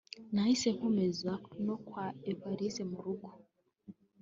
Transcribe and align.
nahise 0.33 0.67
nkomeza 0.75 1.31
no 1.65 1.75
kwa 1.87 2.05
Evase 2.31 2.81
mu 2.89 2.99
rugo 3.05 3.29